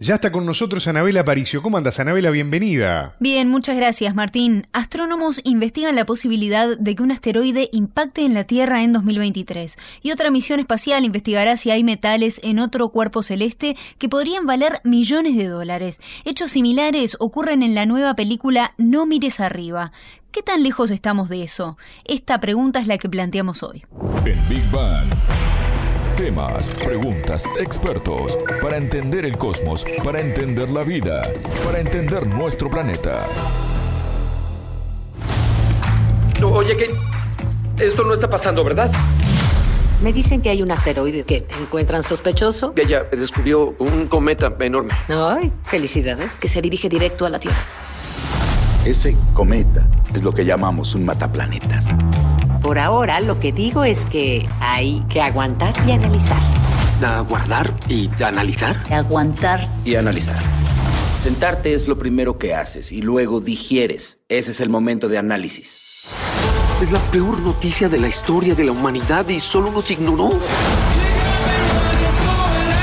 Ya 0.00 0.14
está 0.14 0.32
con 0.32 0.44
nosotros 0.44 0.88
Anabela 0.88 1.20
Aparicio. 1.20 1.62
¿Cómo 1.62 1.76
andas, 1.76 2.00
Anabela? 2.00 2.30
Bienvenida. 2.30 3.14
Bien, 3.20 3.48
muchas 3.48 3.76
gracias, 3.76 4.12
Martín. 4.14 4.66
Astrónomos 4.72 5.40
investigan 5.44 5.94
la 5.94 6.04
posibilidad 6.04 6.76
de 6.76 6.96
que 6.96 7.02
un 7.02 7.12
asteroide 7.12 7.68
impacte 7.72 8.24
en 8.24 8.34
la 8.34 8.42
Tierra 8.42 8.82
en 8.82 8.92
2023. 8.92 9.78
Y 10.02 10.10
otra 10.10 10.32
misión 10.32 10.58
espacial 10.58 11.04
investigará 11.04 11.56
si 11.56 11.70
hay 11.70 11.84
metales 11.84 12.40
en 12.42 12.58
otro 12.58 12.88
cuerpo 12.88 13.22
celeste 13.22 13.76
que 13.98 14.08
podrían 14.08 14.46
valer 14.46 14.80
millones 14.82 15.36
de 15.36 15.46
dólares. 15.46 16.00
Hechos 16.24 16.50
similares 16.50 17.16
ocurren 17.20 17.62
en 17.62 17.76
la 17.76 17.86
nueva 17.86 18.14
película 18.14 18.74
No 18.76 19.06
mires 19.06 19.38
arriba. 19.38 19.92
¿Qué 20.32 20.42
tan 20.42 20.64
lejos 20.64 20.90
estamos 20.90 21.28
de 21.28 21.44
eso? 21.44 21.78
Esta 22.04 22.40
pregunta 22.40 22.80
es 22.80 22.88
la 22.88 22.98
que 22.98 23.08
planteamos 23.08 23.62
hoy. 23.62 23.84
En 24.24 24.48
Big 24.48 24.68
Bang. 24.72 25.06
Temas, 26.16 26.68
preguntas, 26.84 27.44
expertos, 27.58 28.38
para 28.62 28.76
entender 28.76 29.24
el 29.24 29.36
cosmos, 29.36 29.84
para 30.04 30.20
entender 30.20 30.70
la 30.70 30.84
vida, 30.84 31.22
para 31.64 31.80
entender 31.80 32.24
nuestro 32.26 32.70
planeta. 32.70 33.26
Oye, 36.40 36.76
que 36.76 36.86
esto 37.84 38.04
no 38.04 38.14
está 38.14 38.30
pasando, 38.30 38.62
¿verdad? 38.62 38.92
Me 40.02 40.12
dicen 40.12 40.40
que 40.40 40.50
hay 40.50 40.62
un 40.62 40.70
asteroide 40.70 41.24
que 41.24 41.48
encuentran 41.60 42.04
sospechoso. 42.04 42.74
Ella 42.76 43.04
descubrió 43.10 43.74
un 43.80 44.06
cometa 44.06 44.54
enorme. 44.60 44.92
Ay, 45.08 45.52
felicidades. 45.64 46.34
Que 46.36 46.46
se 46.46 46.62
dirige 46.62 46.88
directo 46.88 47.26
a 47.26 47.30
la 47.30 47.40
Tierra. 47.40 47.58
Ese 48.84 49.16
cometa 49.32 49.88
es 50.14 50.22
lo 50.22 50.32
que 50.32 50.44
llamamos 50.44 50.94
un 50.94 51.04
mataplanetas. 51.06 51.86
Por 52.64 52.78
ahora, 52.78 53.20
lo 53.20 53.38
que 53.40 53.52
digo 53.52 53.84
es 53.84 54.06
que 54.06 54.48
hay 54.58 55.04
que 55.10 55.20
aguantar 55.20 55.74
y 55.86 55.90
analizar. 55.90 56.40
¿Aguardar 57.02 57.78
y 57.90 58.08
analizar? 58.22 58.82
Aguantar. 58.90 59.68
Y 59.84 59.96
analizar. 59.96 60.38
Sentarte 61.22 61.74
es 61.74 61.86
lo 61.88 61.98
primero 61.98 62.38
que 62.38 62.54
haces 62.54 62.90
y 62.90 63.02
luego 63.02 63.42
digieres. 63.42 64.16
Ese 64.30 64.52
es 64.52 64.60
el 64.60 64.70
momento 64.70 65.10
de 65.10 65.18
análisis. 65.18 65.78
Es 66.80 66.90
la 66.90 67.00
peor 67.00 67.38
noticia 67.40 67.90
de 67.90 67.98
la 67.98 68.08
historia 68.08 68.54
de 68.54 68.64
la 68.64 68.72
humanidad 68.72 69.28
y 69.28 69.40
solo 69.40 69.70
nos 69.70 69.90
ignoró. 69.90 70.30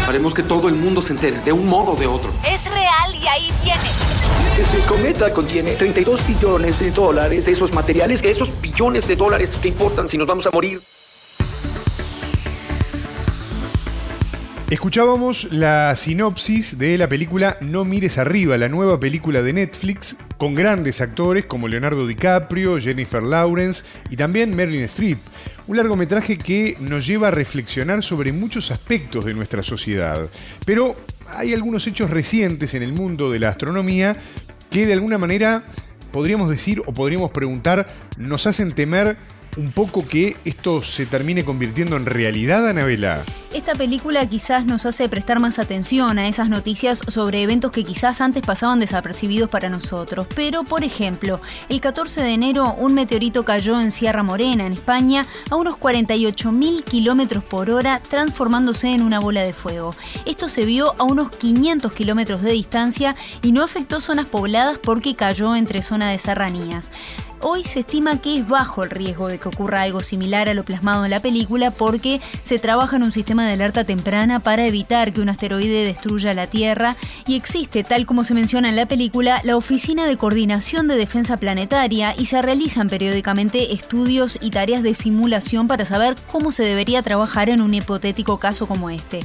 Haremos 0.07 0.35
que 0.35 0.43
todo 0.43 0.69
el 0.69 0.75
mundo 0.75 1.01
se 1.01 1.13
entere, 1.13 1.39
de 1.39 1.53
un 1.53 1.67
modo 1.67 1.93
o 1.93 1.95
de 1.95 2.05
otro. 2.05 2.31
Es 2.47 2.63
real 2.65 3.15
y 3.15 3.27
ahí 3.27 3.51
viene. 3.63 4.10
Ese 4.59 4.79
cometa 4.85 5.31
contiene 5.33 5.75
32 5.75 6.27
billones 6.27 6.79
de 6.79 6.91
dólares 6.91 7.45
de 7.45 7.51
esos 7.51 7.73
materiales, 7.73 8.21
esos 8.23 8.51
billones 8.61 9.07
de 9.07 9.15
dólares 9.15 9.57
que 9.61 9.69
importan 9.69 10.07
si 10.07 10.17
nos 10.17 10.27
vamos 10.27 10.45
a 10.45 10.51
morir. 10.51 10.79
Escuchábamos 14.71 15.51
la 15.51 15.93
sinopsis 15.97 16.77
de 16.77 16.97
la 16.97 17.09
película 17.09 17.57
No 17.59 17.83
mires 17.83 18.17
arriba, 18.17 18.57
la 18.57 18.69
nueva 18.69 19.01
película 19.01 19.41
de 19.41 19.51
Netflix, 19.51 20.15
con 20.41 20.55
grandes 20.55 21.01
actores 21.01 21.45
como 21.45 21.67
Leonardo 21.67 22.07
DiCaprio, 22.07 22.79
Jennifer 22.79 23.21
Lawrence 23.21 23.83
y 24.09 24.15
también 24.15 24.55
Marilyn 24.55 24.85
Streep. 24.85 25.19
Un 25.67 25.77
largometraje 25.77 26.35
que 26.39 26.75
nos 26.79 27.05
lleva 27.05 27.27
a 27.27 27.31
reflexionar 27.31 28.01
sobre 28.01 28.33
muchos 28.33 28.71
aspectos 28.71 29.23
de 29.23 29.35
nuestra 29.35 29.61
sociedad. 29.61 30.31
Pero 30.65 30.95
hay 31.27 31.53
algunos 31.53 31.85
hechos 31.85 32.09
recientes 32.09 32.73
en 32.73 32.81
el 32.81 32.91
mundo 32.91 33.29
de 33.29 33.37
la 33.37 33.49
astronomía 33.49 34.15
que 34.71 34.87
de 34.87 34.93
alguna 34.93 35.19
manera 35.19 35.63
podríamos 36.11 36.49
decir 36.49 36.81
o 36.87 36.91
podríamos 36.91 37.29
preguntar 37.29 37.85
nos 38.17 38.47
hacen 38.47 38.71
temer 38.71 39.17
un 39.57 39.71
poco 39.71 40.07
que 40.07 40.37
esto 40.45 40.81
se 40.83 41.05
termine 41.05 41.45
convirtiendo 41.45 41.95
en 41.95 42.05
realidad, 42.05 42.67
Anabela? 42.67 43.23
Esta 43.53 43.75
película 43.75 44.25
quizás 44.27 44.65
nos 44.65 44.85
hace 44.85 45.09
prestar 45.09 45.41
más 45.41 45.59
atención 45.59 46.17
a 46.17 46.29
esas 46.29 46.49
noticias 46.49 47.01
sobre 47.07 47.41
eventos 47.43 47.71
que 47.71 47.83
quizás 47.83 48.21
antes 48.21 48.43
pasaban 48.43 48.79
desapercibidos 48.79 49.49
para 49.49 49.67
nosotros. 49.67 50.25
Pero, 50.33 50.63
por 50.63 50.85
ejemplo, 50.85 51.41
el 51.67 51.81
14 51.81 52.21
de 52.21 52.33
enero 52.33 52.73
un 52.75 52.93
meteorito 52.93 53.43
cayó 53.43 53.81
en 53.81 53.91
Sierra 53.91 54.23
Morena, 54.23 54.65
en 54.65 54.71
España, 54.71 55.25
a 55.49 55.57
unos 55.57 55.75
48.000 55.75 56.85
kilómetros 56.85 57.43
por 57.43 57.69
hora, 57.71 58.01
transformándose 58.09 58.87
en 58.87 59.01
una 59.01 59.19
bola 59.19 59.43
de 59.43 59.51
fuego. 59.51 59.93
Esto 60.25 60.47
se 60.47 60.65
vio 60.65 60.95
a 60.97 61.03
unos 61.03 61.29
500 61.31 61.91
kilómetros 61.91 62.41
de 62.43 62.51
distancia 62.51 63.17
y 63.41 63.51
no 63.51 63.63
afectó 63.63 63.99
zonas 63.99 64.27
pobladas 64.27 64.77
porque 64.77 65.15
cayó 65.15 65.57
entre 65.57 65.81
zonas 65.81 66.11
de 66.11 66.19
serranías. 66.19 66.89
Hoy 67.43 67.63
se 67.63 67.79
estima 67.79 68.21
que 68.21 68.37
es 68.37 68.47
bajo 68.47 68.83
el 68.83 68.91
riesgo 68.91 69.27
de 69.27 69.39
que 69.39 69.49
ocurra 69.49 69.81
algo 69.81 70.03
similar 70.03 70.47
a 70.47 70.53
lo 70.53 70.63
plasmado 70.63 71.05
en 71.05 71.09
la 71.09 71.21
película 71.21 71.71
porque 71.71 72.21
se 72.43 72.59
trabaja 72.59 72.97
en 72.97 73.03
un 73.03 73.11
sistema 73.11 73.47
de 73.47 73.53
alerta 73.53 73.83
temprana 73.83 74.41
para 74.41 74.67
evitar 74.67 75.11
que 75.11 75.21
un 75.21 75.29
asteroide 75.29 75.83
destruya 75.83 76.35
la 76.35 76.45
Tierra 76.45 76.97
y 77.25 77.35
existe, 77.35 77.83
tal 77.83 78.05
como 78.05 78.25
se 78.25 78.35
menciona 78.35 78.69
en 78.69 78.75
la 78.75 78.85
película, 78.85 79.41
la 79.43 79.57
Oficina 79.57 80.05
de 80.05 80.17
Coordinación 80.17 80.87
de 80.87 80.97
Defensa 80.97 81.37
Planetaria 81.37 82.13
y 82.15 82.25
se 82.25 82.43
realizan 82.43 82.89
periódicamente 82.89 83.73
estudios 83.73 84.37
y 84.39 84.51
tareas 84.51 84.83
de 84.83 84.93
simulación 84.93 85.67
para 85.67 85.85
saber 85.85 86.17
cómo 86.31 86.51
se 86.51 86.63
debería 86.63 87.01
trabajar 87.01 87.49
en 87.49 87.61
un 87.61 87.73
hipotético 87.73 88.37
caso 88.37 88.67
como 88.67 88.91
este. 88.91 89.21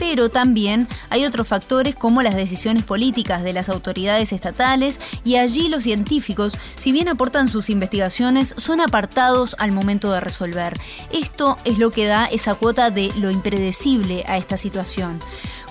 Pero 0.00 0.30
también 0.30 0.88
hay 1.10 1.26
otros 1.26 1.46
factores 1.46 1.94
como 1.94 2.22
las 2.22 2.34
decisiones 2.34 2.84
políticas 2.84 3.44
de 3.44 3.52
las 3.52 3.68
autoridades 3.68 4.32
estatales 4.32 4.98
y 5.24 5.36
allí 5.36 5.68
los 5.68 5.84
científicos, 5.84 6.54
si 6.76 6.90
bien 6.90 7.08
aportan 7.08 7.50
sus 7.50 7.68
investigaciones, 7.68 8.54
son 8.56 8.80
apartados 8.80 9.54
al 9.58 9.72
momento 9.72 10.10
de 10.10 10.20
resolver. 10.20 10.80
Esto 11.12 11.58
es 11.64 11.78
lo 11.78 11.90
que 11.90 12.06
da 12.06 12.24
esa 12.24 12.54
cuota 12.54 12.90
de 12.90 13.12
lo 13.18 13.30
impredecible 13.30 14.24
a 14.26 14.38
esta 14.38 14.56
situación. 14.56 15.20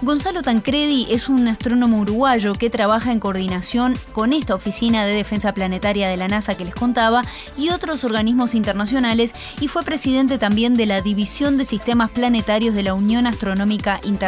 Gonzalo 0.02 0.42
Tancredi 0.42 1.08
es 1.10 1.28
un 1.28 1.46
astrónomo 1.50 2.00
uruguayo 2.00 2.54
que 2.54 2.70
trabaja 2.70 3.12
en 3.12 3.20
coordinación 3.20 3.98
con 4.14 4.32
esta 4.32 4.56
Oficina 4.56 5.04
de 5.04 5.14
Defensa 5.14 5.54
Planetaria 5.54 6.08
de 6.08 6.16
la 6.16 6.30
NASA 6.30 6.56
que 6.56 6.64
les 6.64 6.74
contaba 6.74 7.24
y 7.58 7.70
otros 7.70 8.06
organismos 8.06 8.56
internacionales 8.56 9.34
y 9.60 9.68
fue 9.68 9.84
presidente 9.84 10.38
también 10.38 10.74
de 10.76 10.86
la 10.86 11.02
División 11.02 11.58
de 11.58 11.66
Sistemas 11.66 12.12
Planetarios 12.12 12.76
de 12.76 12.84
la 12.84 12.94
Unión 12.94 13.28
Astronómica 13.28 14.00
Internacional. 14.04 14.19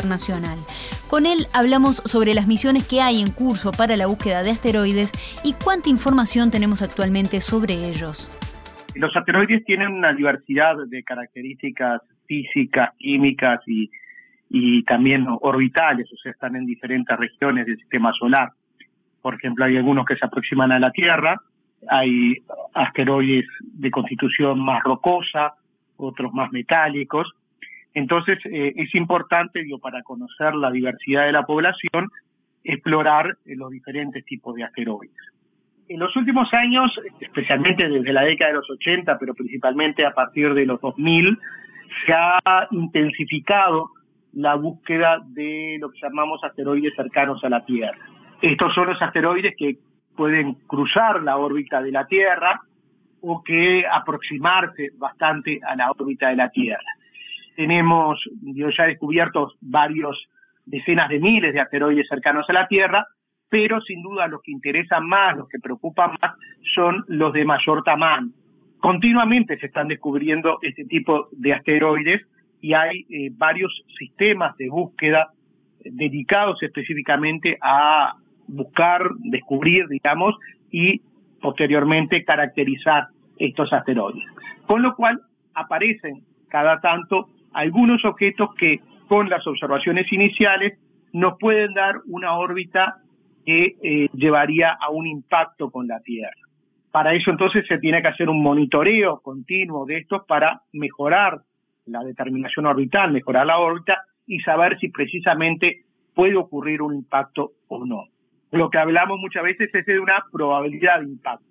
Con 1.08 1.26
él 1.26 1.48
hablamos 1.54 1.98
sobre 2.06 2.34
las 2.34 2.48
misiones 2.48 2.88
que 2.88 3.02
hay 3.02 3.22
en 3.22 3.32
curso 3.32 3.72
para 3.72 3.98
la 3.98 4.08
búsqueda 4.08 4.44
de 4.44 4.52
asteroides 4.52 5.12
y 5.44 5.54
cuánta 5.54 5.90
información 5.90 6.52
tenemos 6.52 6.82
actualmente 6.82 7.42
sobre 7.42 7.74
ellos. 7.90 8.32
Los 8.96 9.16
asteroides 9.16 9.64
tienen 9.66 9.90
una 9.90 10.14
diversidad 10.14 10.76
de 10.88 11.04
características 11.04 12.02
físicas, 12.26 12.92
químicas 12.98 13.60
y 13.68 13.90
y 14.54 14.84
también 14.84 15.26
orbitales, 15.30 16.12
o 16.12 16.18
sea, 16.18 16.34
están 16.34 16.58
en 16.58 16.66
diferentes 16.66 17.18
regiones 17.18 17.66
del 17.66 17.78
sistema 17.78 18.12
solar. 18.12 18.52
Por 19.22 19.36
ejemplo, 19.36 19.64
hay 19.64 19.78
algunos 19.78 20.06
que 20.06 20.18
se 20.18 20.26
aproximan 20.26 20.74
a 20.74 20.80
la 20.80 20.92
Tierra, 20.92 21.42
hay 21.88 22.36
asteroides 22.74 23.46
de 23.62 23.90
constitución 23.90 24.60
más 24.60 24.84
rocosa, 24.84 25.54
otros 25.96 26.34
más 26.34 26.52
metálicos. 26.52 27.32
Entonces, 27.94 28.40
eh, 28.46 28.74
es 28.76 28.94
importante, 28.96 29.64
digo, 29.64 29.80
para 29.80 30.02
conocer 30.04 30.56
la 30.56 30.72
diversidad 30.72 31.26
de 31.26 31.34
la 31.34 31.46
población, 31.46 32.10
explorar 32.64 33.38
eh, 33.46 33.56
los 33.56 33.70
diferentes 33.72 34.24
tipos 34.26 34.56
de 34.56 34.64
asteroides. 34.64 35.16
En 35.90 36.00
los 36.00 36.16
últimos 36.16 36.54
años, 36.54 36.98
especialmente 37.20 37.90
desde 37.90 38.14
la 38.14 38.22
década 38.22 38.52
de 38.52 38.58
los 38.58 38.70
80, 38.70 39.20
pero 39.20 39.34
principalmente 39.34 40.06
a 40.06 40.14
partir 40.14 40.54
de 40.54 40.66
los 40.66 40.80
2000, 40.80 41.38
se 42.06 42.14
ha 42.14 42.68
intensificado 42.72 43.90
la 44.34 44.56
búsqueda 44.56 45.22
de 45.26 45.78
lo 45.82 45.92
que 45.92 46.00
llamamos 46.02 46.42
asteroides 46.44 46.94
cercanos 46.96 47.44
a 47.44 47.50
la 47.50 47.66
Tierra. 47.66 47.98
Estos 48.42 48.74
son 48.74 48.88
los 48.88 49.02
asteroides 49.02 49.54
que 49.58 49.78
pueden 50.16 50.54
cruzar 50.68 51.22
la 51.24 51.38
órbita 51.38 51.82
de 51.82 51.92
la 51.92 52.08
Tierra 52.08 52.62
o 53.22 53.44
que 53.44 53.86
aproximarse 53.86 54.92
bastante 54.98 55.60
a 55.68 55.76
la 55.76 55.92
órbita 55.92 56.30
de 56.30 56.36
la 56.38 56.50
Tierra. 56.50 56.80
Tenemos 57.56 58.20
yo 58.42 58.70
ya 58.70 58.86
descubierto 58.86 59.54
varios 59.62 60.28
decenas 60.66 61.10
de 61.10 61.20
miles 61.20 61.54
de 61.54 61.60
asteroides 61.60 62.08
cercanos 62.08 62.50
a 62.50 62.54
la 62.54 62.68
Tierra, 62.68 63.06
pero 63.50 63.82
sin 63.82 64.02
duda 64.02 64.28
los 64.28 64.42
que 64.42 64.52
interesan 64.52 65.06
más, 65.06 65.36
los 65.36 65.50
que 65.50 65.60
preocupan 65.60 66.12
más, 66.22 66.36
son 66.74 67.04
los 67.08 67.34
de 67.34 67.46
mayor 67.46 67.84
tamaño. 67.84 68.32
Continuamente 68.80 69.60
se 69.60 69.68
están 69.68 69.88
descubriendo 69.88 70.58
este 70.62 70.86
tipo 70.86 71.28
de 71.34 71.54
asteroides 71.54 72.22
y 72.62 72.74
hay 72.74 73.06
eh, 73.10 73.30
varios 73.34 73.84
sistemas 74.00 74.56
de 74.58 74.70
búsqueda 74.70 75.32
dedicados 75.84 76.62
específicamente 76.64 77.58
a 77.62 78.16
buscar, 78.48 79.10
descubrir, 79.20 79.88
digamos, 79.88 80.36
y 80.70 81.02
posteriormente 81.42 82.24
caracterizar 82.24 83.08
estos 83.38 83.74
asteroides. 83.74 84.24
Con 84.68 84.82
lo 84.82 84.96
cual 84.96 85.22
aparecen 85.54 86.24
cada 86.50 86.80
tanto 86.80 87.30
algunos 87.54 88.04
objetos 88.06 88.50
que 88.56 88.80
con 89.08 89.30
las 89.30 89.46
observaciones 89.46 90.12
iniciales 90.12 90.80
nos 91.14 91.38
pueden 91.38 91.74
dar 91.74 91.96
una 92.06 92.38
órbita 92.38 92.98
que 93.46 93.76
eh, 93.82 94.08
llevaría 94.14 94.72
a 94.72 94.90
un 94.90 95.08
impacto 95.08 95.70
con 95.70 95.88
la 95.88 96.00
Tierra. 96.02 96.32
Para 96.92 97.14
eso 97.14 97.32
entonces 97.32 97.66
se 97.68 97.78
tiene 97.80 98.02
que 98.02 98.10
hacer 98.10 98.30
un 98.30 98.42
monitoreo 98.42 99.20
continuo 99.22 99.86
de 99.86 99.98
estos 99.98 100.26
para 100.26 100.62
mejorar 100.74 101.42
la 101.86 102.04
determinación 102.04 102.66
orbital, 102.66 103.12
mejorar 103.12 103.46
la 103.46 103.60
órbita 103.60 104.04
y 104.28 104.40
saber 104.40 104.78
si 104.80 104.90
precisamente 104.90 105.84
puede 106.14 106.36
ocurrir 106.36 106.82
un 106.82 106.94
impacto 106.94 107.52
o 107.68 107.86
no. 107.86 108.06
Lo 108.52 108.70
que 108.70 108.78
hablamos 108.78 109.20
muchas 109.20 109.44
veces 109.44 109.74
es 109.74 109.86
de 109.86 110.00
una 110.00 110.24
probabilidad 110.32 111.00
de 111.00 111.06
impacto, 111.06 111.46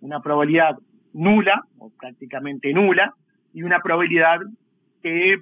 una 0.00 0.20
probabilidad 0.20 0.76
nula 1.12 1.62
o 1.78 1.90
prácticamente 1.98 2.72
nula 2.72 3.14
y 3.52 3.62
una 3.62 3.80
probabilidad 3.80 4.40
que 5.06 5.40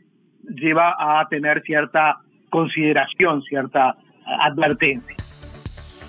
lleva 0.61 0.95
a 0.99 1.27
tener 1.31 1.63
cierta 1.63 2.19
consideración, 2.51 3.43
cierta 3.45 3.97
advertencia. 4.27 5.17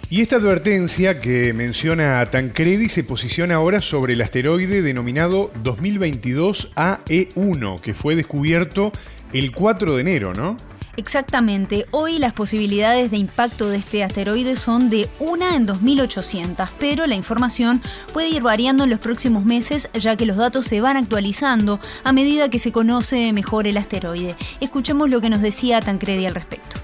Y 0.09 0.21
esta 0.21 0.35
advertencia 0.35 1.19
que 1.21 1.53
menciona 1.53 2.29
Tancredi 2.29 2.89
se 2.89 3.05
posiciona 3.05 3.55
ahora 3.55 3.79
sobre 3.79 4.13
el 4.13 4.21
asteroide 4.21 4.81
denominado 4.81 5.51
2022 5.63 6.73
AE1, 6.75 7.79
que 7.79 7.93
fue 7.93 8.15
descubierto 8.15 8.91
el 9.31 9.53
4 9.53 9.95
de 9.95 10.01
enero, 10.01 10.33
¿no? 10.33 10.57
Exactamente, 10.97 11.85
hoy 11.91 12.19
las 12.19 12.31
posibilidades 12.31 13.11
de 13.11 13.17
impacto 13.17 13.69
de 13.69 13.77
este 13.77 14.03
asteroide 14.03 14.55
son 14.55 14.89
de 14.89 15.07
una 15.19 15.57
en 15.57 15.65
2800, 15.65 16.71
pero 16.79 17.05
la 17.05 17.15
información 17.15 17.81
puede 18.13 18.29
ir 18.29 18.41
variando 18.41 18.85
en 18.85 18.89
los 18.89 18.99
próximos 18.99 19.43
meses 19.43 19.89
ya 19.93 20.15
que 20.15 20.25
los 20.25 20.37
datos 20.37 20.65
se 20.65 20.79
van 20.79 20.95
actualizando 20.95 21.79
a 22.05 22.13
medida 22.13 22.49
que 22.49 22.59
se 22.59 22.71
conoce 22.71 23.33
mejor 23.33 23.67
el 23.67 23.75
asteroide. 23.75 24.35
Escuchemos 24.61 25.09
lo 25.09 25.19
que 25.19 25.29
nos 25.29 25.41
decía 25.41 25.81
Tancredi 25.81 26.27
al 26.27 26.35
respecto. 26.35 26.77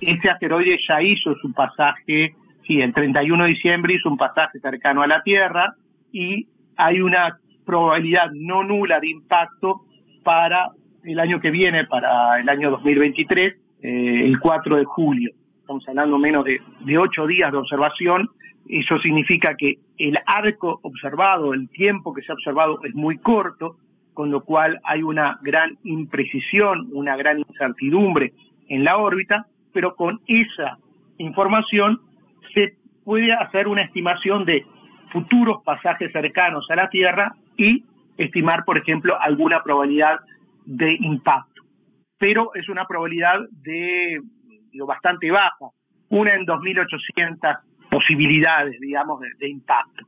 Este 0.00 0.28
asteroide 0.28 0.76
ya 0.88 1.00
hizo 1.00 1.36
su 1.36 1.52
pasaje, 1.52 2.34
sí, 2.66 2.80
el 2.80 2.92
31 2.92 3.44
de 3.44 3.50
diciembre 3.50 3.94
hizo 3.94 4.08
un 4.08 4.16
pasaje 4.16 4.58
cercano 4.58 5.02
a 5.02 5.06
la 5.06 5.22
Tierra 5.22 5.76
y 6.10 6.48
hay 6.76 7.00
una 7.00 7.38
probabilidad 7.64 8.30
no 8.34 8.64
nula 8.64 8.98
de 8.98 9.10
impacto 9.10 9.82
para 10.24 10.70
el 11.04 11.20
año 11.20 11.40
que 11.40 11.50
viene, 11.50 11.84
para 11.84 12.40
el 12.40 12.48
año 12.48 12.70
2023, 12.70 13.54
eh, 13.82 14.22
el 14.24 14.38
4 14.40 14.76
de 14.76 14.84
julio. 14.84 15.30
Estamos 15.60 15.86
hablando 15.88 16.18
menos 16.18 16.44
de, 16.44 16.60
de 16.80 16.98
ocho 16.98 17.26
días 17.26 17.52
de 17.52 17.58
observación. 17.58 18.30
Eso 18.68 18.98
significa 18.98 19.54
que 19.56 19.78
el 19.98 20.18
arco 20.26 20.80
observado, 20.82 21.52
el 21.52 21.68
tiempo 21.68 22.14
que 22.14 22.22
se 22.22 22.32
ha 22.32 22.34
observado 22.34 22.80
es 22.84 22.94
muy 22.94 23.18
corto, 23.18 23.76
con 24.14 24.30
lo 24.30 24.42
cual 24.42 24.80
hay 24.84 25.02
una 25.02 25.38
gran 25.42 25.76
imprecisión, 25.84 26.88
una 26.92 27.16
gran 27.16 27.40
incertidumbre 27.40 28.32
en 28.68 28.84
la 28.84 28.96
órbita, 28.96 29.46
pero 29.72 29.96
con 29.96 30.20
esa 30.26 30.78
información 31.18 32.00
se 32.54 32.76
puede 33.04 33.32
hacer 33.32 33.68
una 33.68 33.82
estimación 33.82 34.44
de 34.44 34.64
futuros 35.12 35.62
pasajes 35.64 36.10
cercanos 36.12 36.66
a 36.70 36.76
la 36.76 36.88
Tierra 36.88 37.34
y 37.56 37.84
estimar, 38.16 38.64
por 38.64 38.78
ejemplo, 38.78 39.20
alguna 39.20 39.62
probabilidad 39.62 40.20
de 40.64 40.96
impacto. 41.00 41.62
Pero 42.18 42.54
es 42.54 42.68
una 42.68 42.86
probabilidad 42.86 43.40
de 43.50 44.20
digo, 44.74 44.86
bastante 44.86 45.30
baja, 45.30 45.70
una 46.10 46.34
en 46.34 46.46
2.800 46.46 47.60
posibilidades, 47.90 48.78
digamos, 48.80 49.20
de, 49.38 49.48
impacto. 49.48 50.04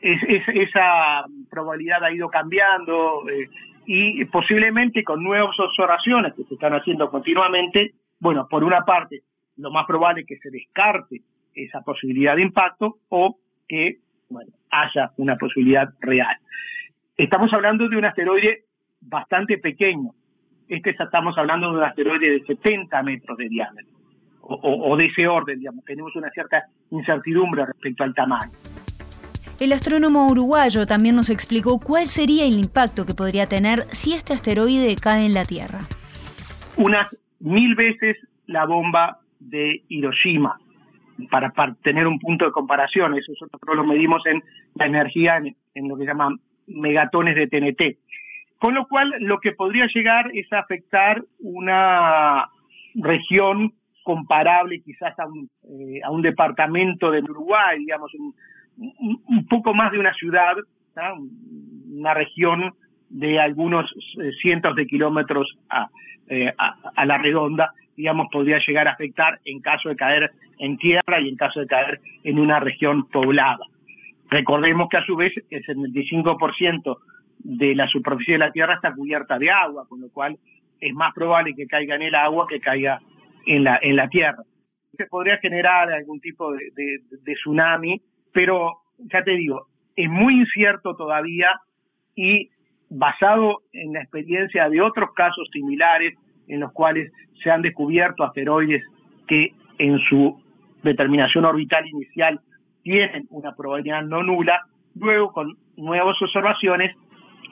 Es, 0.00 0.20
esa 0.48 1.24
probabilidad 1.50 2.04
ha 2.04 2.12
ido 2.12 2.28
cambiando 2.28 3.28
eh, 3.28 3.48
y 3.86 4.24
posiblemente 4.26 5.02
con 5.02 5.22
nuevas 5.22 5.58
observaciones 5.58 6.34
que 6.34 6.44
se 6.44 6.54
están 6.54 6.74
haciendo 6.74 7.10
continuamente, 7.10 7.94
bueno, 8.20 8.46
por 8.48 8.64
una 8.64 8.84
parte, 8.84 9.22
lo 9.56 9.70
más 9.70 9.86
probable 9.86 10.22
es 10.22 10.26
que 10.26 10.38
se 10.38 10.50
descarte 10.50 11.22
esa 11.54 11.80
posibilidad 11.82 12.36
de 12.36 12.42
impacto 12.42 12.98
o 13.08 13.38
que 13.68 13.98
haya 14.70 15.12
una 15.16 15.36
posibilidad 15.36 15.88
real. 16.00 16.36
Estamos 17.16 17.52
hablando 17.52 17.88
de 17.88 17.96
un 17.96 18.04
asteroide 18.04 18.64
bastante 19.04 19.58
pequeño. 19.58 20.10
Este 20.68 20.90
estamos 20.90 21.36
hablando 21.36 21.70
de 21.70 21.78
un 21.78 21.84
asteroide 21.84 22.30
de 22.30 22.44
70 22.44 23.02
metros 23.02 23.36
de 23.36 23.48
diámetro, 23.48 23.92
o, 24.40 24.96
de 24.96 25.06
ese 25.06 25.26
orden, 25.26 25.58
digamos. 25.58 25.84
Tenemos 25.84 26.14
una 26.16 26.30
cierta 26.30 26.64
incertidumbre 26.90 27.66
respecto 27.66 28.04
al 28.04 28.14
tamaño. 28.14 28.52
El 29.60 29.72
astrónomo 29.72 30.26
uruguayo 30.26 30.86
también 30.86 31.14
nos 31.14 31.30
explicó 31.30 31.78
cuál 31.78 32.06
sería 32.06 32.44
el 32.44 32.54
impacto 32.54 33.06
que 33.06 33.14
podría 33.14 33.46
tener 33.46 33.82
si 33.92 34.12
este 34.12 34.32
asteroide 34.32 34.96
cae 34.96 35.26
en 35.26 35.34
la 35.34 35.44
Tierra. 35.44 35.86
Unas 36.76 37.16
mil 37.38 37.74
veces 37.76 38.16
la 38.46 38.66
bomba 38.66 39.20
de 39.38 39.84
Hiroshima, 39.88 40.58
para, 41.30 41.52
tener 41.82 42.06
un 42.06 42.18
punto 42.18 42.46
de 42.46 42.52
comparación. 42.52 43.16
Eso 43.16 43.32
nosotros 43.32 43.76
lo 43.76 43.84
medimos 43.84 44.26
en 44.26 44.42
la 44.74 44.86
energía 44.86 45.36
en, 45.36 45.56
en 45.74 45.88
lo 45.88 45.96
que 45.96 46.04
llaman 46.04 46.40
megatones 46.66 47.36
de 47.36 47.46
TNT. 47.46 47.98
Con 48.64 48.72
lo 48.72 48.86
cual, 48.88 49.14
lo 49.18 49.40
que 49.40 49.52
podría 49.52 49.86
llegar 49.88 50.30
es 50.32 50.50
a 50.50 50.60
afectar 50.60 51.22
una 51.38 52.48
región 52.94 53.74
comparable 54.02 54.80
quizás 54.80 55.12
a 55.18 55.26
un, 55.26 55.50
eh, 55.64 56.00
a 56.02 56.10
un 56.10 56.22
departamento 56.22 57.10
del 57.10 57.30
Uruguay, 57.30 57.80
digamos, 57.80 58.10
un, 58.14 59.46
poco 59.50 59.74
más 59.74 59.92
de 59.92 59.98
una 59.98 60.14
ciudad, 60.14 60.54
una 61.92 62.14
región 62.14 62.72
de 63.10 63.38
algunos 63.38 63.94
eh, 64.18 64.30
cientos 64.40 64.74
de 64.76 64.86
kilómetros 64.86 65.58
eh, 66.30 66.50
a, 66.56 66.74
a, 66.96 67.04
la 67.04 67.18
redonda, 67.18 67.70
digamos, 67.94 68.28
podría 68.32 68.60
llegar 68.66 68.88
a 68.88 68.92
afectar 68.92 69.40
en 69.44 69.60
caso 69.60 69.90
de 69.90 69.96
caer 69.96 70.32
en 70.58 70.78
tierra 70.78 71.20
y 71.20 71.28
en 71.28 71.36
caso 71.36 71.60
de 71.60 71.66
caer 71.66 72.00
en 72.22 72.38
una 72.38 72.60
región 72.60 73.10
poblada. 73.10 73.66
Recordemos 74.30 74.88
que 74.88 74.96
a 74.96 75.04
su 75.04 75.16
vez 75.16 75.34
el 75.50 75.62
75% 75.66 76.96
de 77.44 77.74
la 77.74 77.86
superficie 77.86 78.34
de 78.34 78.38
la 78.38 78.50
Tierra 78.50 78.74
está 78.74 78.92
cubierta 78.92 79.38
de 79.38 79.50
agua, 79.50 79.86
con 79.88 80.00
lo 80.00 80.08
cual 80.10 80.36
es 80.80 80.92
más 80.94 81.14
probable 81.14 81.54
que 81.54 81.66
caiga 81.66 81.94
en 81.94 82.02
el 82.02 82.14
agua 82.14 82.46
que 82.48 82.58
caiga 82.58 83.00
en 83.46 83.64
la, 83.64 83.78
en 83.80 83.96
la 83.96 84.08
Tierra. 84.08 84.42
Se 84.96 85.06
podría 85.06 85.38
generar 85.38 85.92
algún 85.92 86.20
tipo 86.20 86.52
de, 86.52 86.70
de 86.74 87.34
tsunami, 87.34 88.00
pero 88.32 88.80
ya 88.98 89.22
te 89.22 89.32
digo, 89.32 89.68
es 89.94 90.08
muy 90.08 90.40
incierto 90.40 90.96
todavía 90.96 91.50
y 92.16 92.50
basado 92.88 93.62
en 93.72 93.92
la 93.92 94.00
experiencia 94.00 94.68
de 94.68 94.80
otros 94.80 95.10
casos 95.14 95.48
similares 95.52 96.14
en 96.48 96.60
los 96.60 96.72
cuales 96.72 97.10
se 97.42 97.50
han 97.50 97.62
descubierto 97.62 98.24
asteroides 98.24 98.82
que 99.26 99.52
en 99.78 99.98
su 99.98 100.40
determinación 100.82 101.44
orbital 101.44 101.86
inicial 101.88 102.40
tienen 102.82 103.26
una 103.30 103.54
probabilidad 103.54 104.02
no 104.02 104.22
nula, 104.22 104.60
luego 104.94 105.32
con 105.32 105.56
nuevas 105.76 106.20
observaciones 106.20 106.94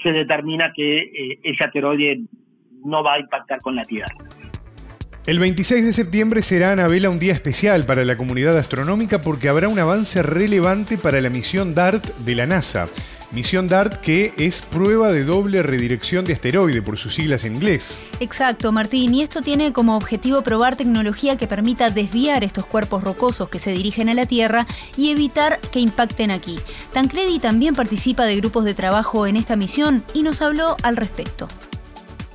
se 0.03 0.13
determina 0.13 0.73
que 0.75 1.39
eh, 1.43 1.57
asteroide 1.61 2.23
no 2.85 3.03
va 3.03 3.15
a 3.15 3.21
impactar 3.21 3.61
con 3.61 3.77
la 3.77 3.83
Tierra. 3.83 4.15
El 5.25 5.39
26 5.39 5.85
de 5.85 5.93
septiembre 5.93 6.43
será 6.43 6.73
Anabela 6.73 7.09
un 7.09 7.21
día 7.21 7.33
especial 7.33 7.85
para 7.85 8.05
la 8.05 8.17
comunidad 8.17 8.59
astronómica 8.59 9.23
porque 9.23 9.49
habrá 9.49 9.69
un 9.69 9.79
avance 9.79 10.21
relevante 10.21 10.99
para 10.99 11.21
la 11.21 11.31
misión 11.31 11.77
DART 11.77 12.17
de 12.19 12.35
la 12.35 12.47
NASA. 12.47 12.89
Misión 13.33 13.67
DART 13.67 13.97
que 13.97 14.33
es 14.37 14.63
prueba 14.63 15.11
de 15.11 15.25
doble 15.25 15.63
redirección 15.63 16.25
de 16.25 16.35
asteroide 16.35 16.83
por 16.83 16.97
sus 16.99 17.15
siglas 17.15 17.45
en 17.45 17.57
inglés. 17.57 18.01
Exacto, 18.21 18.73
Martín, 18.73 19.15
y 19.15 19.23
esto 19.23 19.41
tiene 19.41 19.73
como 19.73 19.97
objetivo 19.97 20.43
probar 20.43 20.77
tecnología 20.77 21.37
que 21.37 21.47
permita 21.47 21.91
desviar 21.91 22.45
estos 22.45 22.67
cuerpos 22.67 23.03
rocosos 23.03 23.49
que 23.49 23.59
se 23.59 23.73
dirigen 23.73 24.09
a 24.09 24.15
la 24.15 24.27
Tierra 24.27 24.67
y 24.97 25.11
evitar 25.11 25.59
que 25.73 25.81
impacten 25.81 26.31
aquí. 26.31 26.57
Tancredi 26.93 27.39
también 27.39 27.75
participa 27.75 28.27
de 28.27 28.37
grupos 28.37 28.65
de 28.65 28.75
trabajo 28.75 29.27
en 29.27 29.37
esta 29.37 29.57
misión 29.57 30.05
y 30.15 30.23
nos 30.23 30.43
habló 30.43 30.77
al 30.83 30.97
respecto. 30.97 31.49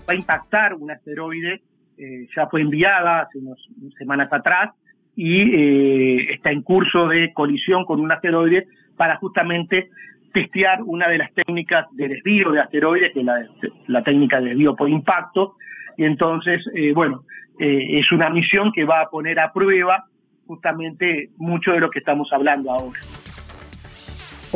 Va 0.10 0.13
a 0.13 0.16
impactar 0.16 0.74
un 0.74 0.89
asteroide 0.89 1.62
eh, 1.98 2.27
ya 2.36 2.46
fue 2.46 2.62
enviada 2.62 3.22
hace 3.22 3.39
unas 3.39 3.58
semanas 3.98 4.32
atrás 4.32 4.70
y 5.16 5.42
eh, 5.42 6.34
está 6.34 6.51
en 6.51 6.62
curso 6.62 7.08
de 7.08 7.34
colisión 7.34 7.86
con 7.86 8.00
un 8.00 8.12
asteroide 8.12 8.68
para 8.96 9.18
justamente 9.18 9.89
testear 10.41 10.84
una 10.84 11.08
de 11.08 11.17
las 11.17 11.34
técnicas 11.34 11.88
de 11.91 12.10
desvío 12.10 12.51
de 12.51 12.62
asteroides, 12.62 13.12
que 13.13 13.22
es 13.22 13.25
la, 13.88 14.03
técnica 14.03 14.39
de 14.39 14.50
desvío 14.50 14.75
por 14.75 14.89
impacto. 14.89 15.56
Y 15.98 16.03
entonces, 16.06 16.63
eh, 16.75 16.94
bueno, 16.94 17.24
es 17.60 18.12
una 18.12 18.29
misión 18.29 18.72
que 18.72 18.86
va 18.86 19.01
a 19.01 19.10
poner 19.10 19.39
a 19.39 19.51
prueba 19.51 20.06
justamente 20.46 21.32
mucho 21.38 21.72
de 21.72 21.79
lo 21.79 21.89
que 21.89 22.00
estamos 22.00 22.32
hablando 22.32 22.72
ahora. 22.72 23.00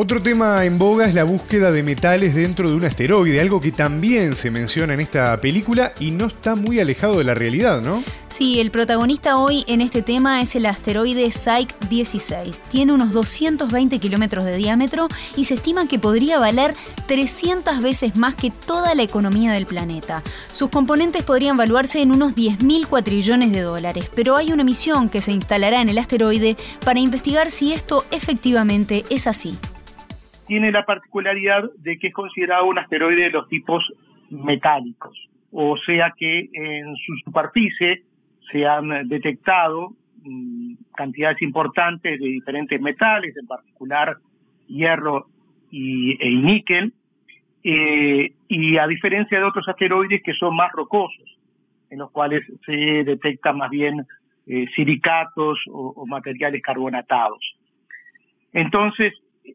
Otro 0.04 0.20
tema 0.20 0.66
en 0.66 0.80
boga 0.80 1.06
es 1.06 1.14
la 1.14 1.24
búsqueda 1.24 1.72
de 1.72 1.84
metales 1.84 2.34
dentro 2.34 2.68
de 2.68 2.76
un 2.76 2.84
asteroide, 2.84 3.40
algo 3.40 3.62
que 3.62 3.72
también 3.72 4.36
se 4.36 4.50
menciona 4.50 4.96
en 4.96 5.00
esta 5.00 5.40
película 5.40 5.94
y 6.00 6.10
no 6.10 6.26
está 6.26 6.56
muy 6.56 6.80
alejado 6.80 7.20
de 7.20 7.24
la 7.24 7.36
realidad, 7.36 7.84
¿no? 7.84 8.04
Sí, 8.28 8.60
el 8.60 8.72
protagonista 8.72 9.38
hoy 9.38 9.64
en 9.68 9.80
este 9.80 10.02
tema 10.02 10.42
es 10.42 10.56
el 10.56 10.66
asteroide 10.66 11.32
Psyche 11.32 11.76
16. 11.88 12.64
Tiene 12.68 12.94
unos 12.94 13.14
220 13.14 14.00
kilómetros 14.00 14.44
de 14.44 14.58
diámetro 14.58 15.08
y 15.36 15.44
se 15.44 15.54
estima 15.54 15.88
que 15.88 16.00
podría 16.00 16.40
valer 16.40 16.74
300 17.06 17.80
veces 17.84 18.18
más 18.18 18.34
que 18.34 18.50
toda 18.50 18.96
la 18.96 19.04
economía 19.04 19.52
del 19.52 19.68
planeta. 19.68 20.24
Sus 20.52 20.72
componentes 20.72 21.22
podrían 21.22 21.58
valuarse 21.58 22.02
en 22.02 22.12
unos 22.12 22.34
10.000 22.34 22.88
cuatrillones 22.88 23.52
de 23.52 23.62
dólares, 23.62 24.10
pero 24.16 24.36
hay 24.36 24.52
una 24.52 24.64
misión 24.64 25.10
que 25.10 25.22
se 25.22 25.32
instalará 25.32 25.80
en 25.80 25.90
el 25.90 26.00
asteroide 26.00 26.58
para 26.84 27.00
investigar 27.00 27.52
si 27.52 27.74
esto 27.74 28.04
efectivamente 28.10 29.06
es 29.12 29.28
así 29.28 29.60
tiene 30.52 30.70
la 30.70 30.86
particularidad 30.86 31.72
de 31.78 31.98
que 31.98 32.08
es 32.08 32.14
considerado 32.14 32.66
un 32.66 32.78
asteroide 32.78 33.24
de 33.24 33.30
los 33.30 33.48
tipos 33.48 33.82
metálicos, 34.30 35.18
o 35.50 35.78
sea 35.78 36.14
que 36.18 36.50
en 36.52 36.94
su 36.98 37.16
superficie 37.24 38.04
se 38.52 38.68
han 38.68 39.08
detectado 39.08 39.94
mm, 40.26 40.74
cantidades 40.94 41.42
importantes 41.42 42.20
de 42.20 42.26
diferentes 42.26 42.82
metales, 42.82 43.34
en 43.38 43.48
particular 43.48 44.18
hierro 44.68 45.28
y, 45.70 46.18
e 46.20 46.30
níquel, 46.32 46.92
eh, 47.64 48.34
y 48.50 48.78
a 48.78 48.88
diferencia 48.88 49.40
de 49.40 49.46
otros 49.46 49.70
asteroides 49.70 50.22
que 50.22 50.34
son 50.34 50.54
más 50.54 50.74
rocosos, 50.74 51.40
en 51.90 52.00
los 52.00 52.12
cuales 52.12 52.44
se 52.66 53.06
detectan 53.06 53.56
más 53.56 53.70
bien 53.70 54.06
eh, 54.48 54.66
silicatos 54.76 55.60
o 55.70 56.06
materiales 56.06 56.62
carbonatados. 56.62 57.40
Entonces, 58.52 59.14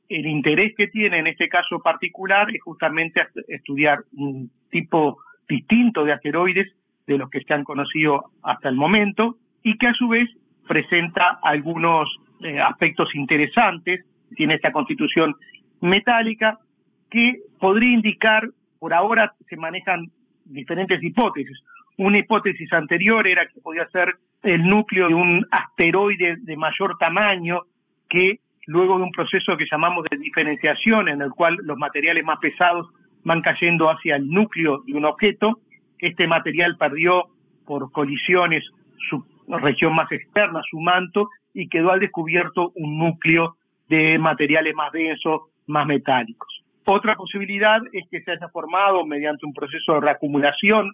el 0.09 0.27
interés 0.27 0.75
que 0.77 0.89
tiene 0.89 1.19
en 1.19 1.27
este 1.27 1.49
caso 1.49 1.81
particular 1.81 2.49
es 2.55 2.63
justamente 2.63 3.27
estudiar 3.49 4.01
un 4.17 4.51
tipo 4.71 5.19
distinto 5.49 6.05
de 6.05 6.13
asteroides 6.13 6.73
de 7.07 7.19
los 7.19 7.31
que 7.31 7.43
se 7.43 7.55
han 7.55 7.65
conocido 7.65 8.31
hasta 8.43 8.69
el 8.69 8.77
momento 8.77 9.37
y 9.63 9.79
que 9.79 9.89
a 9.89 9.95
su 9.95 10.09
vez 10.09 10.29
presenta 10.67 11.39
algunos 11.43 12.09
eh, 12.41 12.61
aspectos 12.61 13.15
interesantes, 13.15 14.05
tiene 14.35 14.55
esta 14.55 14.73
constitución 14.73 15.35
metálica 15.81 16.59
que 17.11 17.41
podría 17.59 17.93
indicar, 17.93 18.49
por 18.79 18.93
ahora 18.93 19.35
se 19.49 19.57
manejan 19.57 20.11
diferentes 20.45 21.03
hipótesis. 21.03 21.59
Una 21.99 22.19
hipótesis 22.19 22.73
anterior 22.73 23.27
era 23.27 23.47
que 23.47 23.61
podía 23.61 23.89
ser 23.89 24.17
el 24.43 24.69
núcleo 24.69 25.09
de 25.09 25.15
un 25.15 25.47
asteroide 25.51 26.37
de 26.39 26.57
mayor 26.57 26.99
tamaño 26.99 27.63
que 28.09 28.41
luego 28.67 28.99
de 28.99 29.05
un 29.05 29.13
proceso 29.13 29.57
que 29.57 29.67
llamamos 29.71 30.05
de 30.11 30.19
diferenciación, 30.19 31.09
en 31.09 31.23
el 31.23 31.31
cual 31.31 31.57
los 31.63 31.79
materiales 31.79 32.25
más 32.25 32.39
pesados 32.39 32.89
van 33.25 33.41
cayendo 33.41 33.89
hacia 33.89 34.17
el 34.17 34.29
núcleo 34.29 34.83
de 34.87 34.95
un 34.95 35.05
objeto, 35.05 35.61
este 35.99 36.27
material 36.27 36.77
perdió 36.77 37.25
por 37.65 37.91
colisiones 37.91 38.65
su 39.09 39.25
región 39.49 39.95
más 39.95 40.11
externa, 40.13 40.61
su 40.71 40.81
manto, 40.81 41.29
y 41.55 41.69
quedó 41.69 41.91
al 41.91 42.01
descubierto 42.01 42.73
un 42.75 42.99
núcleo 42.99 43.57
de 43.89 44.19
materiales 44.19 44.75
más 44.75 44.93
densos, 44.93 45.43
más 45.67 45.87
metálicos. 45.87 46.65
Otra 46.85 47.17
posibilidad 47.17 47.81
es 47.93 48.05
que 48.11 48.21
se 48.23 48.33
haya 48.33 48.49
formado 48.49 49.05
mediante 49.05 49.47
un 49.47 49.53
proceso 49.53 49.95
de 49.95 50.01
reacumulación 50.01 50.93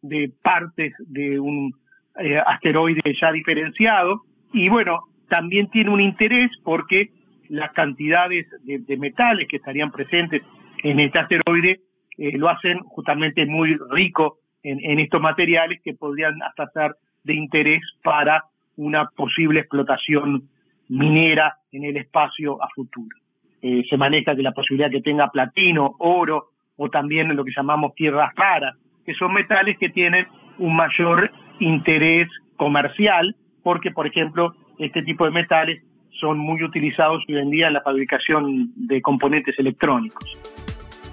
de 0.00 0.32
partes 0.42 0.94
de 0.98 1.38
un 1.38 1.74
eh, 2.18 2.38
asteroide 2.38 3.02
ya 3.20 3.32
diferenciado. 3.32 4.22
Y 4.52 4.68
bueno, 4.68 5.00
también 5.28 5.68
tiene 5.70 5.90
un 5.90 6.00
interés 6.00 6.50
porque 6.62 7.10
las 7.48 7.72
cantidades 7.72 8.46
de, 8.62 8.96
metales 8.96 9.48
que 9.48 9.56
estarían 9.56 9.90
presentes 9.90 10.42
en 10.82 11.00
este 11.00 11.18
asteroide 11.18 11.80
eh, 12.18 12.38
lo 12.38 12.48
hacen 12.48 12.78
justamente 12.80 13.46
muy 13.46 13.76
rico 13.90 14.38
en, 14.62 14.98
estos 14.98 15.20
materiales 15.20 15.80
que 15.84 15.92
podrían 15.92 16.42
hasta 16.42 16.66
ser 16.70 16.96
de 17.22 17.34
interés 17.34 17.82
para 18.02 18.44
una 18.76 19.06
posible 19.10 19.60
explotación 19.60 20.48
minera 20.88 21.58
en 21.70 21.84
el 21.84 21.98
espacio 21.98 22.62
a 22.62 22.68
futuro. 22.74 23.16
Eh, 23.60 23.84
se 23.88 23.96
maneja 23.96 24.34
de 24.34 24.42
la 24.42 24.52
posibilidad 24.52 24.90
que 24.90 25.02
tenga 25.02 25.30
platino, 25.30 25.96
oro 25.98 26.50
o 26.76 26.88
también 26.88 27.34
lo 27.36 27.44
que 27.44 27.52
llamamos 27.54 27.94
tierras 27.94 28.34
raras, 28.34 28.74
que 29.04 29.14
son 29.14 29.34
metales 29.34 29.76
que 29.78 29.90
tienen 29.90 30.26
un 30.58 30.74
mayor 30.74 31.30
interés 31.60 32.28
comercial 32.56 33.36
porque, 33.62 33.90
por 33.90 34.06
ejemplo, 34.06 34.54
este 34.78 35.02
tipo 35.02 35.24
de 35.24 35.30
metales 35.30 35.82
son 36.20 36.38
muy 36.38 36.62
utilizados 36.62 37.22
hoy 37.28 37.38
en 37.38 37.50
día 37.50 37.66
en 37.68 37.74
la 37.74 37.82
fabricación 37.82 38.72
de 38.76 39.02
componentes 39.02 39.58
electrónicos. 39.58 40.24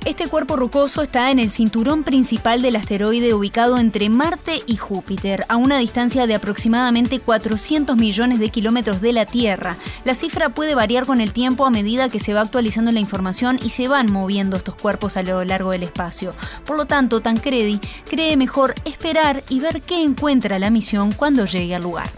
Este 0.03 0.27
cuerpo 0.27 0.55
rocoso 0.55 1.03
está 1.03 1.29
en 1.29 1.37
el 1.37 1.51
cinturón 1.51 2.03
principal 2.03 2.63
del 2.63 2.75
asteroide 2.75 3.35
ubicado 3.35 3.77
entre 3.77 4.09
Marte 4.09 4.61
y 4.65 4.75
Júpiter, 4.75 5.45
a 5.47 5.57
una 5.57 5.77
distancia 5.77 6.25
de 6.25 6.33
aproximadamente 6.33 7.19
400 7.19 7.95
millones 7.97 8.39
de 8.39 8.49
kilómetros 8.49 8.99
de 9.01 9.13
la 9.13 9.27
Tierra. 9.27 9.77
La 10.03 10.15
cifra 10.15 10.49
puede 10.49 10.73
variar 10.73 11.05
con 11.05 11.21
el 11.21 11.33
tiempo 11.33 11.67
a 11.67 11.69
medida 11.69 12.09
que 12.09 12.17
se 12.17 12.33
va 12.33 12.41
actualizando 12.41 12.91
la 12.91 12.99
información 12.99 13.59
y 13.63 13.69
se 13.69 13.87
van 13.87 14.11
moviendo 14.11 14.57
estos 14.57 14.75
cuerpos 14.75 15.17
a 15.17 15.23
lo 15.23 15.43
largo 15.43 15.69
del 15.69 15.83
espacio. 15.83 16.33
Por 16.65 16.77
lo 16.77 16.85
tanto, 16.87 17.21
Tancredi 17.21 17.79
cree 18.09 18.35
mejor 18.37 18.73
esperar 18.85 19.43
y 19.49 19.59
ver 19.59 19.83
qué 19.83 20.01
encuentra 20.01 20.57
la 20.57 20.71
misión 20.71 21.11
cuando 21.11 21.45
llegue 21.45 21.75
al 21.75 21.83
lugar. 21.83 22.09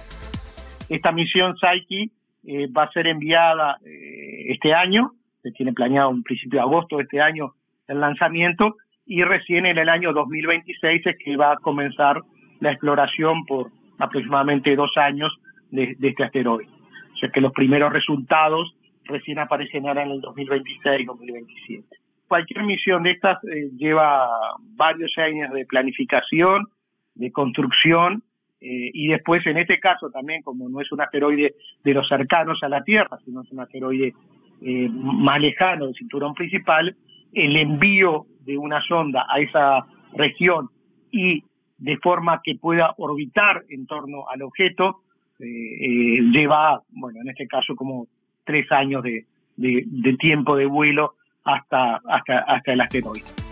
Esta 0.93 1.11
misión 1.11 1.57
Psyche 1.57 2.11
eh, 2.45 2.67
va 2.67 2.83
a 2.83 2.91
ser 2.91 3.07
enviada 3.07 3.79
eh, 3.83 4.51
este 4.51 4.75
año, 4.75 5.13
se 5.41 5.49
tiene 5.49 5.73
planeado 5.73 6.11
un 6.11 6.21
principio 6.21 6.59
de 6.59 6.65
agosto 6.65 6.97
de 6.97 7.03
este 7.03 7.19
año 7.19 7.55
el 7.87 7.99
lanzamiento 7.99 8.75
y 9.07 9.23
recién 9.23 9.65
en 9.65 9.79
el 9.79 9.89
año 9.89 10.13
2026 10.13 11.07
es 11.07 11.15
que 11.17 11.35
va 11.35 11.53
a 11.53 11.57
comenzar 11.57 12.21
la 12.59 12.73
exploración 12.73 13.43
por 13.45 13.71
aproximadamente 13.97 14.75
dos 14.75 14.95
años 14.97 15.35
de, 15.71 15.97
este 15.99 16.25
asteroide. 16.25 16.69
O 17.15 17.17
sea 17.17 17.29
que 17.29 17.41
los 17.41 17.53
primeros 17.53 17.91
resultados 17.91 18.75
recién 19.05 19.39
aparecerán 19.39 19.97
en 19.97 20.11
el 20.11 20.21
2026-2027. 20.21 21.85
Cualquier 22.27 22.65
misión 22.65 23.01
de 23.01 23.11
estas 23.11 23.43
eh, 23.45 23.71
lleva 23.75 24.29
varios 24.75 25.17
años 25.17 25.51
de 25.53 25.65
planificación, 25.65 26.67
de 27.15 27.31
construcción 27.31 28.23
eh, 28.65 28.91
y 28.93 29.07
después, 29.07 29.45
en 29.45 29.57
este 29.57 29.77
caso 29.77 30.09
también, 30.09 30.41
como 30.41 30.69
no 30.69 30.79
es 30.79 30.89
un 30.93 31.01
asteroide 31.01 31.53
de 31.83 31.93
los 31.93 32.07
cercanos 32.07 32.63
a 32.63 32.69
la 32.69 32.81
Tierra, 32.81 33.19
sino 33.25 33.41
es 33.41 33.51
un 33.51 33.59
asteroide 33.59 34.13
eh, 34.61 34.89
más 34.89 35.41
lejano 35.41 35.87
del 35.87 35.95
cinturón 35.95 36.33
principal, 36.33 36.95
el 37.33 37.57
envío 37.57 38.25
de 38.45 38.57
una 38.57 38.81
sonda 38.81 39.25
a 39.29 39.41
esa 39.41 39.85
región 40.13 40.69
y 41.11 41.43
de 41.77 41.97
forma 41.97 42.39
que 42.41 42.55
pueda 42.55 42.93
orbitar 42.97 43.65
en 43.67 43.85
torno 43.85 44.29
al 44.29 44.41
objeto, 44.43 45.01
eh, 45.39 46.21
lleva, 46.31 46.81
bueno, 46.91 47.19
en 47.21 47.29
este 47.29 47.47
caso 47.47 47.75
como 47.75 48.07
tres 48.45 48.71
años 48.71 49.03
de, 49.03 49.25
de 49.57 50.13
tiempo 50.17 50.55
de 50.55 50.67
vuelo 50.67 51.15
hasta, 51.43 51.99
hasta, 52.07 52.39
hasta 52.39 52.71
el 52.71 52.79
asteroide. 52.79 53.42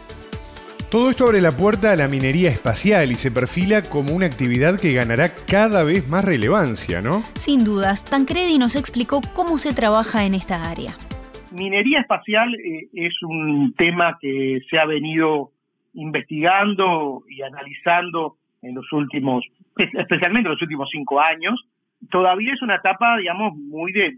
Todo 0.92 1.10
esto 1.10 1.28
abre 1.28 1.40
la 1.40 1.52
puerta 1.52 1.94
a 1.94 1.96
la 1.96 2.10
minería 2.10 2.50
espacial 2.50 3.14
y 3.14 3.16
se 3.16 3.32
perfila 3.32 3.82
como 3.82 4.14
una 4.14 4.26
actividad 4.26 4.78
que 4.78 4.92
ganará 4.92 5.30
cada 5.48 5.86
vez 5.86 6.10
más 6.10 6.26
relevancia, 6.26 7.00
¿no? 7.00 7.24
Sin 7.36 7.64
dudas, 7.64 8.04
Tancredi 8.04 8.58
nos 8.58 8.76
explicó 8.76 9.22
cómo 9.34 9.58
se 9.58 9.74
trabaja 9.74 10.26
en 10.26 10.34
esta 10.34 10.70
área. 10.70 10.92
Minería 11.54 12.02
espacial 12.02 12.54
eh, 12.56 12.90
es 12.92 13.14
un 13.24 13.74
tema 13.78 14.18
que 14.20 14.60
se 14.70 14.80
ha 14.80 14.86
venido 14.86 15.54
investigando 15.94 17.24
y 17.30 17.42
analizando 17.42 18.36
en 18.62 18.76
los 18.76 18.92
últimos, 18.92 19.46
especialmente 19.78 20.50
en 20.50 20.56
los 20.56 20.62
últimos 20.62 20.90
cinco 20.92 21.22
años. 21.22 21.58
Todavía 22.10 22.54
es 22.54 22.62
una 22.62 22.76
etapa, 22.76 23.16
digamos, 23.16 23.56
muy 23.56 23.94
de, 23.94 24.18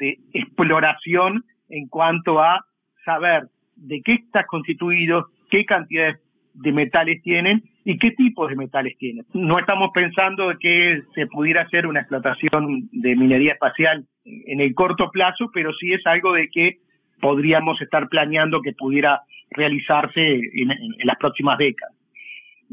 de 0.00 0.18
exploración 0.32 1.44
en 1.68 1.86
cuanto 1.86 2.40
a 2.40 2.66
saber 3.04 3.44
de 3.76 4.02
qué 4.02 4.14
está 4.14 4.46
constituido, 4.46 5.28
qué 5.48 5.64
cantidades 5.64 6.18
de 6.54 6.72
metales 6.72 7.22
tienen 7.22 7.62
y 7.84 7.98
qué 7.98 8.10
tipos 8.10 8.50
de 8.50 8.56
metales 8.56 8.96
tienen. 8.98 9.24
No 9.32 9.58
estamos 9.58 9.90
pensando 9.94 10.52
que 10.58 11.02
se 11.14 11.26
pudiera 11.26 11.62
hacer 11.62 11.86
una 11.86 12.00
explotación 12.00 12.88
de 12.92 13.16
minería 13.16 13.52
espacial 13.52 14.06
en 14.24 14.60
el 14.60 14.74
corto 14.74 15.10
plazo, 15.10 15.50
pero 15.52 15.72
sí 15.74 15.92
es 15.92 16.04
algo 16.06 16.32
de 16.32 16.48
que 16.48 16.78
podríamos 17.20 17.80
estar 17.80 18.08
planeando 18.08 18.60
que 18.60 18.72
pudiera 18.72 19.22
realizarse 19.50 20.20
en, 20.22 20.68
las 21.04 21.16
próximas 21.16 21.58
décadas. 21.58 21.94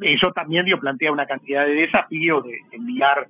Eso 0.01 0.31
también 0.33 0.65
dio 0.65 0.79
plantea 0.79 1.11
una 1.11 1.25
cantidad 1.25 1.65
de 1.65 1.73
desafíos 1.73 2.43
de 2.43 2.59
enviar 2.73 3.27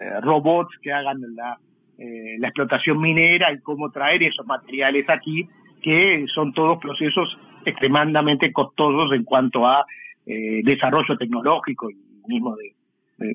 eh, 0.00 0.20
robots 0.20 0.76
que 0.82 0.92
hagan 0.92 1.20
la, 1.36 1.58
eh, 1.98 2.36
la 2.38 2.48
explotación 2.48 3.00
minera 3.00 3.52
y 3.52 3.60
cómo 3.60 3.90
traer 3.90 4.22
esos 4.24 4.44
materiales 4.46 5.08
aquí, 5.08 5.48
que 5.80 6.26
son 6.34 6.52
todos 6.52 6.78
procesos 6.78 7.38
extremadamente 7.64 8.52
costosos 8.52 9.12
en 9.12 9.24
cuanto 9.24 9.66
a 9.66 9.84
eh, 10.26 10.60
desarrollo 10.64 11.16
tecnológico 11.16 11.90
y 11.90 11.96
mismo 12.26 12.54
de, 12.56 12.74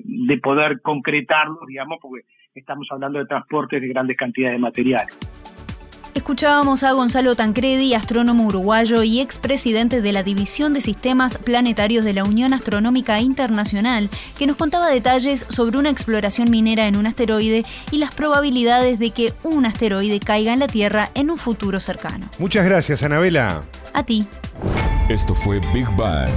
de, 0.04 0.38
poder 0.38 0.80
concretarlo, 0.80 1.58
digamos, 1.66 1.98
porque 2.00 2.24
estamos 2.54 2.86
hablando 2.90 3.18
de 3.18 3.26
transportes 3.26 3.80
de 3.80 3.88
grandes 3.88 4.16
cantidades 4.16 4.56
de 4.56 4.60
materiales. 4.60 5.33
Escuchábamos 6.24 6.84
a 6.84 6.92
Gonzalo 6.92 7.36
Tancredi, 7.36 7.92
astrónomo 7.92 8.46
uruguayo 8.46 9.02
y 9.02 9.20
expresidente 9.20 10.00
de 10.00 10.10
la 10.10 10.22
División 10.22 10.72
de 10.72 10.80
Sistemas 10.80 11.36
Planetarios 11.36 12.02
de 12.02 12.14
la 12.14 12.24
Unión 12.24 12.54
Astronómica 12.54 13.20
Internacional, 13.20 14.08
que 14.38 14.46
nos 14.46 14.56
contaba 14.56 14.88
detalles 14.88 15.44
sobre 15.50 15.76
una 15.76 15.90
exploración 15.90 16.50
minera 16.50 16.86
en 16.86 16.96
un 16.96 17.06
asteroide 17.06 17.62
y 17.90 17.98
las 17.98 18.14
probabilidades 18.14 18.98
de 18.98 19.10
que 19.10 19.34
un 19.42 19.66
asteroide 19.66 20.18
caiga 20.18 20.54
en 20.54 20.60
la 20.60 20.66
Tierra 20.66 21.10
en 21.12 21.30
un 21.30 21.36
futuro 21.36 21.78
cercano. 21.78 22.30
Muchas 22.38 22.64
gracias, 22.64 23.02
Anabela. 23.02 23.64
A 23.92 24.06
ti. 24.06 24.26
Esto 25.10 25.34
fue 25.34 25.60
Big 25.74 25.94
Bang 25.94 26.30